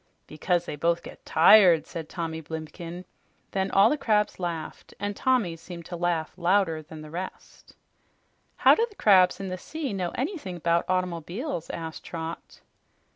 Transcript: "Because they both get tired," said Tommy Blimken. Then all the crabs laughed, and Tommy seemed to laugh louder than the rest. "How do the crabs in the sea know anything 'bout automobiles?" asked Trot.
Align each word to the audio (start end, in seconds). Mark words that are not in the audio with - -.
"Because 0.25 0.65
they 0.65 0.75
both 0.75 1.03
get 1.03 1.23
tired," 1.27 1.85
said 1.85 2.09
Tommy 2.09 2.41
Blimken. 2.41 3.05
Then 3.51 3.69
all 3.69 3.87
the 3.87 3.99
crabs 3.99 4.39
laughed, 4.39 4.95
and 4.99 5.15
Tommy 5.15 5.55
seemed 5.55 5.85
to 5.85 5.95
laugh 5.95 6.33
louder 6.37 6.81
than 6.81 7.03
the 7.03 7.11
rest. 7.11 7.75
"How 8.55 8.73
do 8.73 8.83
the 8.89 8.95
crabs 8.95 9.39
in 9.39 9.49
the 9.49 9.59
sea 9.59 9.93
know 9.93 10.09
anything 10.15 10.57
'bout 10.57 10.85
automobiles?" 10.89 11.69
asked 11.69 12.03
Trot. 12.03 12.61